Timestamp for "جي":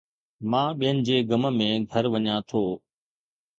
1.05-1.17